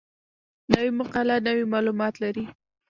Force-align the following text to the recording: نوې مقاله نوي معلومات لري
نوې 0.71 0.89
مقاله 0.99 1.35
نوي 1.47 1.63
معلومات 1.73 2.13
لري 2.23 2.45